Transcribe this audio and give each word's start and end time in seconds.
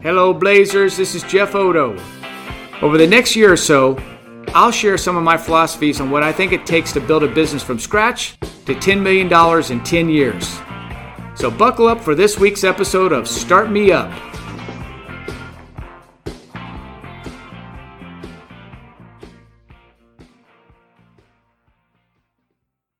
Hello, 0.00 0.32
Blazers. 0.32 0.96
This 0.96 1.16
is 1.16 1.24
Jeff 1.24 1.56
Oddo. 1.56 1.98
Over 2.82 2.96
the 2.98 3.06
next 3.06 3.34
year 3.34 3.52
or 3.52 3.56
so, 3.56 3.98
I'll 4.54 4.70
share 4.70 4.96
some 4.96 5.16
of 5.16 5.24
my 5.24 5.36
philosophies 5.36 6.00
on 6.00 6.08
what 6.08 6.22
I 6.22 6.32
think 6.32 6.52
it 6.52 6.64
takes 6.64 6.92
to 6.92 7.00
build 7.00 7.24
a 7.24 7.28
business 7.28 7.64
from 7.64 7.80
scratch 7.80 8.38
to 8.38 8.76
$10 8.76 9.02
million 9.02 9.26
in 9.72 9.82
10 9.84 10.08
years. 10.08 10.60
So, 11.34 11.50
buckle 11.50 11.88
up 11.88 12.00
for 12.00 12.14
this 12.14 12.38
week's 12.38 12.62
episode 12.62 13.10
of 13.10 13.26
Start 13.26 13.72
Me 13.72 13.90
Up. 13.90 14.12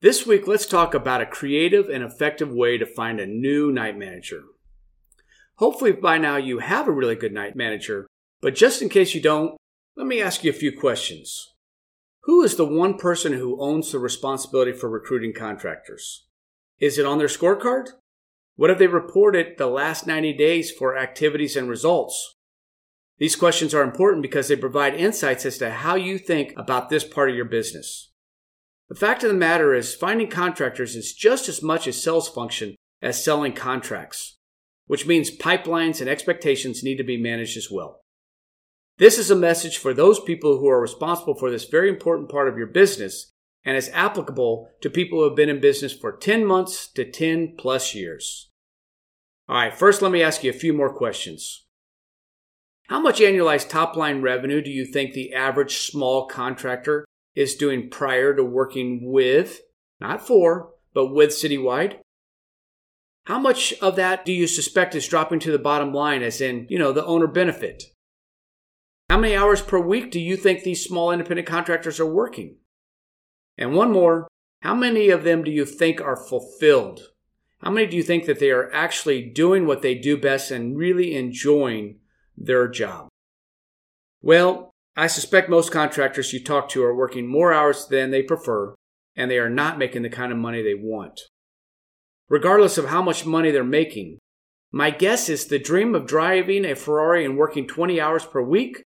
This 0.00 0.26
week, 0.26 0.48
let's 0.48 0.66
talk 0.66 0.94
about 0.94 1.20
a 1.20 1.26
creative 1.26 1.88
and 1.88 2.02
effective 2.02 2.50
way 2.50 2.76
to 2.76 2.86
find 2.86 3.20
a 3.20 3.26
new 3.26 3.70
night 3.70 3.96
manager. 3.96 4.42
Hopefully, 5.58 5.90
by 5.90 6.18
now, 6.18 6.36
you 6.36 6.60
have 6.60 6.86
a 6.86 6.92
really 6.92 7.16
good 7.16 7.32
night 7.32 7.56
manager, 7.56 8.06
but 8.40 8.54
just 8.54 8.80
in 8.80 8.88
case 8.88 9.12
you 9.12 9.20
don't, 9.20 9.56
let 9.96 10.06
me 10.06 10.22
ask 10.22 10.44
you 10.44 10.50
a 10.50 10.54
few 10.54 10.70
questions. 10.70 11.52
Who 12.22 12.44
is 12.44 12.54
the 12.54 12.64
one 12.64 12.96
person 12.96 13.32
who 13.32 13.60
owns 13.60 13.90
the 13.90 13.98
responsibility 13.98 14.72
for 14.72 14.88
recruiting 14.88 15.32
contractors? 15.32 16.26
Is 16.78 16.96
it 16.96 17.06
on 17.06 17.18
their 17.18 17.26
scorecard? 17.26 17.88
What 18.54 18.70
have 18.70 18.78
they 18.78 18.86
reported 18.86 19.58
the 19.58 19.66
last 19.66 20.06
90 20.06 20.32
days 20.34 20.70
for 20.70 20.96
activities 20.96 21.56
and 21.56 21.68
results? 21.68 22.36
These 23.18 23.34
questions 23.34 23.74
are 23.74 23.82
important 23.82 24.22
because 24.22 24.46
they 24.46 24.54
provide 24.54 24.94
insights 24.94 25.44
as 25.44 25.58
to 25.58 25.70
how 25.70 25.96
you 25.96 26.18
think 26.18 26.52
about 26.56 26.88
this 26.88 27.02
part 27.02 27.30
of 27.30 27.36
your 27.36 27.44
business. 27.44 28.12
The 28.88 28.94
fact 28.94 29.24
of 29.24 29.30
the 29.30 29.36
matter 29.36 29.74
is, 29.74 29.92
finding 29.92 30.30
contractors 30.30 30.94
is 30.94 31.12
just 31.12 31.48
as 31.48 31.64
much 31.64 31.88
a 31.88 31.92
sales 31.92 32.28
function 32.28 32.76
as 33.02 33.22
selling 33.22 33.54
contracts 33.54 34.37
which 34.88 35.06
means 35.06 35.30
pipelines 35.30 36.00
and 36.00 36.10
expectations 36.10 36.82
need 36.82 36.96
to 36.96 37.04
be 37.04 37.16
managed 37.16 37.56
as 37.56 37.70
well. 37.70 38.00
This 38.98 39.16
is 39.16 39.30
a 39.30 39.36
message 39.36 39.78
for 39.78 39.94
those 39.94 40.18
people 40.18 40.58
who 40.58 40.68
are 40.68 40.80
responsible 40.80 41.36
for 41.36 41.50
this 41.50 41.66
very 41.66 41.88
important 41.88 42.28
part 42.28 42.48
of 42.48 42.58
your 42.58 42.66
business 42.66 43.30
and 43.64 43.76
is 43.76 43.90
applicable 43.92 44.68
to 44.80 44.90
people 44.90 45.18
who 45.18 45.24
have 45.24 45.36
been 45.36 45.48
in 45.48 45.60
business 45.60 45.92
for 45.92 46.16
10 46.16 46.44
months 46.44 46.90
to 46.92 47.04
10 47.04 47.54
plus 47.56 47.94
years. 47.94 48.50
All 49.48 49.56
right, 49.56 49.74
first 49.74 50.02
let 50.02 50.10
me 50.10 50.22
ask 50.22 50.42
you 50.42 50.50
a 50.50 50.54
few 50.54 50.72
more 50.72 50.92
questions. 50.92 51.66
How 52.88 52.98
much 52.98 53.20
annualized 53.20 53.68
top 53.68 53.96
line 53.96 54.22
revenue 54.22 54.62
do 54.62 54.70
you 54.70 54.84
think 54.84 55.12
the 55.12 55.34
average 55.34 55.76
small 55.76 56.26
contractor 56.26 57.04
is 57.34 57.54
doing 57.54 57.90
prior 57.90 58.34
to 58.34 58.42
working 58.42 59.00
with, 59.12 59.60
not 60.00 60.26
for, 60.26 60.70
but 60.94 61.14
with 61.14 61.30
Citywide? 61.30 61.98
How 63.28 63.38
much 63.38 63.74
of 63.82 63.96
that 63.96 64.24
do 64.24 64.32
you 64.32 64.46
suspect 64.46 64.94
is 64.94 65.06
dropping 65.06 65.40
to 65.40 65.52
the 65.52 65.58
bottom 65.58 65.92
line, 65.92 66.22
as 66.22 66.40
in, 66.40 66.66
you 66.70 66.78
know, 66.78 66.92
the 66.92 67.04
owner 67.04 67.26
benefit? 67.26 67.84
How 69.10 69.18
many 69.18 69.36
hours 69.36 69.60
per 69.60 69.78
week 69.78 70.10
do 70.10 70.18
you 70.18 70.34
think 70.34 70.62
these 70.62 70.82
small 70.82 71.10
independent 71.10 71.46
contractors 71.46 72.00
are 72.00 72.10
working? 72.10 72.56
And 73.58 73.74
one 73.74 73.92
more, 73.92 74.28
how 74.62 74.74
many 74.74 75.10
of 75.10 75.24
them 75.24 75.44
do 75.44 75.50
you 75.50 75.66
think 75.66 76.00
are 76.00 76.16
fulfilled? 76.16 77.02
How 77.60 77.70
many 77.70 77.86
do 77.86 77.98
you 77.98 78.02
think 78.02 78.24
that 78.24 78.38
they 78.38 78.50
are 78.50 78.72
actually 78.72 79.20
doing 79.20 79.66
what 79.66 79.82
they 79.82 79.94
do 79.94 80.16
best 80.16 80.50
and 80.50 80.78
really 80.78 81.14
enjoying 81.14 81.98
their 82.34 82.66
job? 82.66 83.08
Well, 84.22 84.70
I 84.96 85.06
suspect 85.06 85.50
most 85.50 85.70
contractors 85.70 86.32
you 86.32 86.42
talk 86.42 86.70
to 86.70 86.82
are 86.82 86.96
working 86.96 87.26
more 87.26 87.52
hours 87.52 87.88
than 87.88 88.10
they 88.10 88.22
prefer, 88.22 88.74
and 89.14 89.30
they 89.30 89.36
are 89.36 89.50
not 89.50 89.76
making 89.76 90.00
the 90.00 90.08
kind 90.08 90.32
of 90.32 90.38
money 90.38 90.62
they 90.62 90.74
want 90.74 91.20
regardless 92.28 92.78
of 92.78 92.86
how 92.86 93.02
much 93.02 93.26
money 93.26 93.50
they're 93.50 93.64
making. 93.64 94.18
My 94.70 94.90
guess 94.90 95.28
is 95.28 95.46
the 95.46 95.58
dream 95.58 95.94
of 95.94 96.06
driving 96.06 96.64
a 96.64 96.74
Ferrari 96.74 97.24
and 97.24 97.38
working 97.38 97.66
20 97.66 98.00
hours 98.00 98.26
per 98.26 98.42
week 98.42 98.82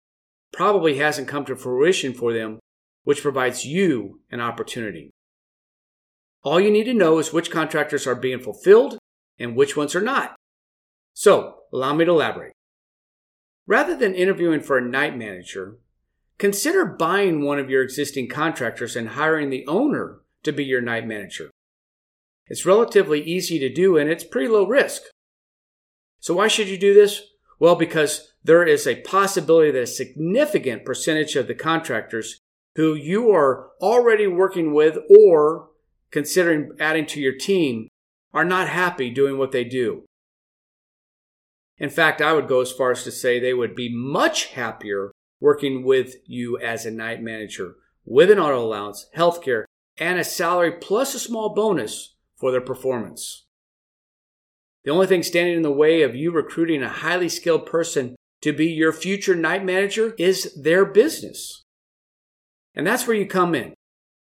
probably 0.53 0.97
hasn't 0.97 1.27
come 1.27 1.45
to 1.45 1.55
fruition 1.55 2.13
for 2.13 2.33
them, 2.33 2.59
which 3.03 3.21
provides 3.21 3.65
you 3.65 4.19
an 4.29 4.41
opportunity. 4.41 5.11
All 6.43 6.59
you 6.59 6.71
need 6.71 6.85
to 6.85 6.93
know 6.93 7.19
is 7.19 7.31
which 7.31 7.51
contractors 7.51 8.05
are 8.07 8.15
being 8.15 8.39
fulfilled 8.39 8.97
and 9.39 9.55
which 9.55 9.77
ones 9.77 9.95
are 9.95 10.01
not. 10.01 10.35
So, 11.13 11.63
allow 11.73 11.93
me 11.93 12.05
to 12.05 12.11
elaborate. 12.11 12.53
Rather 13.67 13.95
than 13.95 14.15
interviewing 14.15 14.61
for 14.61 14.77
a 14.77 14.81
night 14.81 15.15
manager, 15.15 15.77
consider 16.37 16.85
buying 16.85 17.43
one 17.43 17.59
of 17.59 17.69
your 17.69 17.83
existing 17.83 18.27
contractors 18.27 18.95
and 18.95 19.09
hiring 19.09 19.49
the 19.49 19.65
owner 19.67 20.21
to 20.43 20.51
be 20.51 20.63
your 20.63 20.81
night 20.81 21.05
manager. 21.05 21.50
It's 22.51 22.65
relatively 22.65 23.21
easy 23.21 23.59
to 23.59 23.69
do 23.69 23.95
and 23.95 24.09
it's 24.09 24.25
pretty 24.25 24.49
low 24.49 24.67
risk. 24.67 25.03
So 26.19 26.33
why 26.33 26.49
should 26.49 26.67
you 26.67 26.77
do 26.77 26.93
this? 26.93 27.21
Well, 27.59 27.75
because 27.75 28.33
there 28.43 28.65
is 28.65 28.85
a 28.85 28.99
possibility 29.03 29.71
that 29.71 29.83
a 29.83 29.87
significant 29.87 30.83
percentage 30.83 31.37
of 31.37 31.47
the 31.47 31.55
contractors 31.55 32.41
who 32.75 32.93
you 32.93 33.31
are 33.31 33.69
already 33.79 34.27
working 34.27 34.73
with 34.73 34.97
or 35.09 35.69
considering 36.11 36.71
adding 36.77 37.05
to 37.05 37.21
your 37.21 37.37
team 37.37 37.87
are 38.33 38.43
not 38.43 38.67
happy 38.67 39.09
doing 39.09 39.37
what 39.37 39.53
they 39.53 39.63
do. 39.63 40.03
In 41.77 41.89
fact, 41.89 42.21
I 42.21 42.33
would 42.33 42.49
go 42.49 42.59
as 42.59 42.73
far 42.73 42.91
as 42.91 43.05
to 43.05 43.11
say 43.11 43.39
they 43.39 43.53
would 43.53 43.75
be 43.75 43.95
much 43.95 44.47
happier 44.47 45.13
working 45.39 45.85
with 45.85 46.15
you 46.25 46.57
as 46.57 46.85
a 46.85 46.91
night 46.91 47.23
manager 47.23 47.75
with 48.03 48.29
an 48.29 48.39
auto 48.39 48.61
allowance, 48.61 49.07
healthcare, 49.15 49.63
and 49.97 50.19
a 50.19 50.25
salary 50.25 50.73
plus 50.73 51.15
a 51.15 51.19
small 51.19 51.55
bonus 51.55 52.17
for 52.41 52.51
their 52.51 52.59
performance. 52.59 53.45
The 54.83 54.91
only 54.91 55.07
thing 55.07 55.23
standing 55.23 55.55
in 55.55 55.61
the 55.61 55.71
way 55.71 56.01
of 56.01 56.15
you 56.15 56.31
recruiting 56.31 56.81
a 56.81 56.89
highly 56.89 57.29
skilled 57.29 57.65
person 57.65 58.15
to 58.41 58.51
be 58.51 58.65
your 58.65 58.91
future 58.91 59.35
night 59.35 59.63
manager 59.63 60.15
is 60.17 60.53
their 60.61 60.83
business. 60.83 61.61
And 62.73 62.85
that's 62.85 63.05
where 63.07 63.15
you 63.15 63.27
come 63.27 63.53
in. 63.53 63.75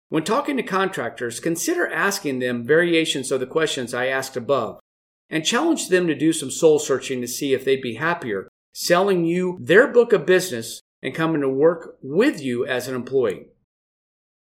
When 0.08 0.24
talking 0.24 0.56
to 0.56 0.62
contractors, 0.62 1.40
consider 1.40 1.86
asking 1.86 2.38
them 2.38 2.66
variations 2.66 3.30
of 3.30 3.40
the 3.40 3.46
questions 3.46 3.92
I 3.92 4.06
asked 4.06 4.36
above 4.36 4.80
and 5.28 5.44
challenge 5.44 5.88
them 5.88 6.06
to 6.06 6.14
do 6.14 6.32
some 6.32 6.50
soul 6.50 6.78
searching 6.78 7.20
to 7.20 7.28
see 7.28 7.52
if 7.52 7.64
they'd 7.64 7.82
be 7.82 7.96
happier 7.96 8.48
selling 8.72 9.24
you 9.24 9.58
their 9.60 9.88
book 9.88 10.12
of 10.12 10.26
business 10.26 10.80
and 11.02 11.14
coming 11.14 11.40
to 11.40 11.48
work 11.48 11.96
with 12.02 12.42
you 12.42 12.64
as 12.66 12.88
an 12.88 12.94
employee. 12.94 13.48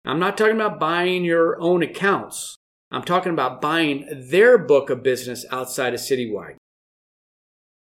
I'm 0.06 0.20
not 0.20 0.38
talking 0.38 0.56
about 0.56 0.80
buying 0.80 1.26
your 1.26 1.60
own 1.60 1.82
accounts. 1.82 2.56
I'm 2.92 3.04
talking 3.04 3.32
about 3.32 3.62
buying 3.62 4.08
their 4.30 4.58
book 4.58 4.90
of 4.90 5.04
business 5.04 5.46
outside 5.52 5.94
of 5.94 6.00
Citywide. 6.00 6.56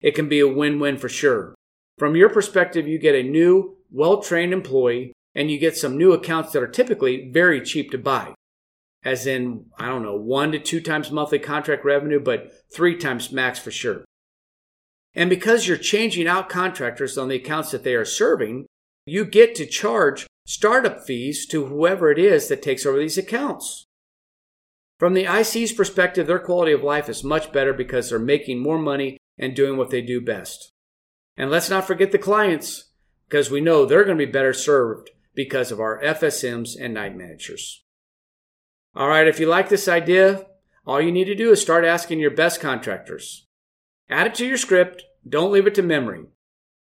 It 0.01 0.16
can 0.16 0.29
be 0.29 0.39
a 0.39 0.47
win 0.47 0.79
win 0.79 0.97
for 0.97 1.09
sure. 1.09 1.56
From 1.97 2.16
your 2.16 2.29
perspective, 2.29 2.88
you 2.88 2.97
get 2.97 3.16
a 3.16 3.23
new, 3.23 3.78
well 3.91 4.22
trained 4.22 4.53
employee 4.53 5.13
and 5.35 5.50
you 5.50 5.59
get 5.59 5.78
some 5.78 5.97
new 5.97 6.13
accounts 6.13 6.51
that 6.51 6.63
are 6.63 6.67
typically 6.67 7.29
very 7.31 7.61
cheap 7.61 7.91
to 7.91 7.97
buy. 7.97 8.34
As 9.03 9.25
in, 9.25 9.66
I 9.78 9.88
don't 9.88 10.03
know, 10.03 10.16
one 10.16 10.51
to 10.51 10.59
two 10.59 10.81
times 10.81 11.11
monthly 11.11 11.40
contract 11.40 11.84
revenue, 11.84 12.19
but 12.19 12.51
three 12.73 12.97
times 12.97 13.31
max 13.31 13.59
for 13.59 13.72
sure. 13.72 14.06
And 15.13 15.29
because 15.29 15.67
you're 15.67 15.78
changing 15.78 16.28
out 16.28 16.50
contractors 16.50 17.17
on 17.17 17.28
the 17.28 17.35
accounts 17.35 17.72
that 17.72 17.84
they 17.84 17.95
are 17.95 18.06
serving, 18.06 18.66
you 19.06 19.25
get 19.25 19.56
to 19.56 19.66
charge 19.66 20.28
startup 20.45 21.03
fees 21.03 21.45
to 21.47 21.66
whoever 21.66 22.11
it 22.11 22.19
is 22.19 22.47
that 22.47 22.61
takes 22.61 22.85
over 22.85 23.00
these 23.00 23.17
accounts. 23.17 23.85
From 25.01 25.16
the 25.16 25.25
IC's 25.25 25.73
perspective, 25.73 26.28
their 26.28 26.38
quality 26.38 26.73
of 26.73 26.84
life 26.84 27.09
is 27.09 27.23
much 27.23 27.51
better 27.51 27.73
because 27.73 28.07
they're 28.07 28.19
making 28.19 28.59
more 28.59 28.78
money 28.78 29.17
and 29.35 29.56
doing 29.56 29.75
what 29.75 29.89
they 29.89 30.03
do 30.03 30.22
best. 30.22 30.73
And 31.35 31.50
let's 31.50 31.72
not 31.72 31.88
forget 31.88 32.12
the 32.12 32.19
clients, 32.19 32.91
because 33.28 33.50
we 33.50 33.61
know 33.61 33.84
they're 33.84 34.03
going 34.03 34.19
to 34.19 34.25
be 34.28 34.31
better 34.31 34.53
served 34.53 35.09
because 35.34 35.72
of 35.72 35.79
our 35.79 36.00
FSMs 36.03 36.79
and 36.79 36.94
night 36.94 37.17
managers. 37.17 37.84
All 38.95 39.07
right, 39.07 39.28
if 39.28 39.40
you 39.40 39.47
like 39.47 39.69
this 39.69 39.88
idea, 39.88 40.45
all 40.85 41.01
you 41.01 41.11
need 41.11 41.25
to 41.25 41.34
do 41.34 41.50
is 41.50 41.59
start 41.59 41.84
asking 41.84 42.19
your 42.19 42.29
best 42.29 42.61
contractors. 42.61 43.47
Add 44.08 44.28
it 44.28 44.35
to 44.35 44.46
your 44.46 44.58
script, 44.58 45.03
don't 45.28 45.52
leave 45.52 45.66
it 45.66 45.73
to 45.73 45.81
memory. 45.81 46.26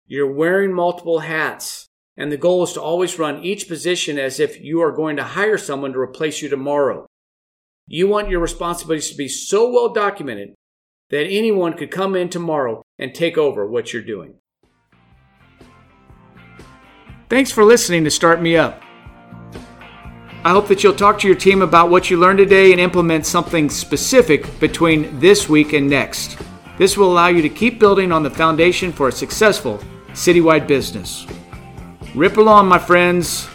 You're 0.08 0.32
wearing 0.32 0.72
multiple 0.72 1.20
hats, 1.20 1.86
and 2.16 2.32
the 2.32 2.36
goal 2.36 2.64
is 2.64 2.72
to 2.72 2.82
always 2.82 3.16
run 3.16 3.44
each 3.44 3.68
position 3.68 4.18
as 4.18 4.40
if 4.40 4.60
you 4.60 4.82
are 4.82 4.90
going 4.90 5.14
to 5.18 5.22
hire 5.22 5.56
someone 5.56 5.92
to 5.92 6.00
replace 6.00 6.42
you 6.42 6.48
tomorrow. 6.48 7.06
You 7.90 8.06
want 8.06 8.28
your 8.28 8.40
responsibilities 8.40 9.10
to 9.10 9.16
be 9.16 9.28
so 9.28 9.70
well 9.70 9.88
documented 9.88 10.54
that 11.08 11.24
anyone 11.24 11.72
could 11.72 11.90
come 11.90 12.14
in 12.14 12.28
tomorrow 12.28 12.82
and 12.98 13.14
take 13.14 13.38
over 13.38 13.66
what 13.66 13.92
you're 13.92 14.02
doing. 14.02 14.34
Thanks 17.30 17.50
for 17.50 17.64
listening 17.64 18.04
to 18.04 18.10
Start 18.10 18.42
Me 18.42 18.56
Up. 18.56 18.82
I 20.44 20.50
hope 20.50 20.68
that 20.68 20.84
you'll 20.84 20.94
talk 20.94 21.18
to 21.20 21.26
your 21.26 21.36
team 21.36 21.62
about 21.62 21.88
what 21.88 22.10
you 22.10 22.18
learned 22.18 22.38
today 22.38 22.72
and 22.72 22.80
implement 22.80 23.24
something 23.24 23.70
specific 23.70 24.60
between 24.60 25.18
this 25.18 25.48
week 25.48 25.72
and 25.72 25.88
next. 25.88 26.38
This 26.76 26.96
will 26.96 27.10
allow 27.10 27.28
you 27.28 27.40
to 27.40 27.48
keep 27.48 27.80
building 27.80 28.12
on 28.12 28.22
the 28.22 28.30
foundation 28.30 28.92
for 28.92 29.08
a 29.08 29.12
successful 29.12 29.78
citywide 30.10 30.66
business. 30.66 31.26
Rip 32.14 32.36
along, 32.36 32.68
my 32.68 32.78
friends. 32.78 33.48